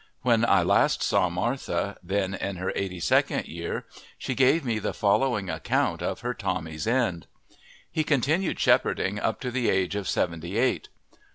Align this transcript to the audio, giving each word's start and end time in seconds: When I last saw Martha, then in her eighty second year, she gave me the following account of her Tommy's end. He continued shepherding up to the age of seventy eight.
When 0.23 0.43
I 0.45 0.63
last 0.63 1.03
saw 1.03 1.29
Martha, 1.29 1.95
then 2.01 2.33
in 2.33 2.55
her 2.55 2.73
eighty 2.75 2.99
second 2.99 3.45
year, 3.45 3.85
she 4.17 4.33
gave 4.33 4.65
me 4.65 4.79
the 4.79 4.95
following 4.95 5.47
account 5.47 6.01
of 6.01 6.21
her 6.21 6.33
Tommy's 6.33 6.87
end. 6.87 7.27
He 7.91 8.03
continued 8.03 8.59
shepherding 8.59 9.19
up 9.19 9.39
to 9.41 9.51
the 9.51 9.69
age 9.69 9.95
of 9.95 10.09
seventy 10.09 10.57
eight. 10.57 10.89